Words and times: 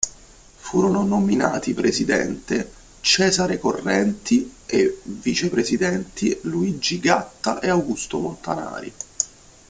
Furono 0.57 1.03
nominati 1.05 1.75
presidente 1.75 2.71
Cesare 3.01 3.59
Correnti 3.59 4.51
e 4.65 4.99
vicepresidenti 5.03 6.39
Luigi 6.41 6.99
Gatta 6.99 7.59
e 7.59 7.69
Augusto 7.69 8.17
Montanari. 8.17 8.91